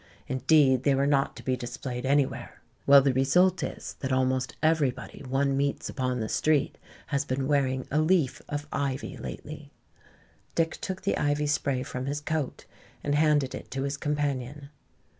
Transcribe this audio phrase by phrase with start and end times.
[0.27, 2.59] Indeed, they were not to be displayed anywhere.
[2.87, 7.85] Well, the result is, that almost everybody one meets upon the street has been wearing
[7.91, 9.69] a leaf of ivy lately."
[10.55, 12.65] Dick took the ivy spray from his coat
[13.03, 14.69] and handed it to his companion.